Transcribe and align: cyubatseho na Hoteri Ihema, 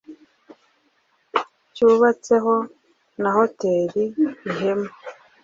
cyubatseho 1.73 2.53
na 3.21 3.29
Hoteri 3.37 4.03
Ihema, 4.49 4.89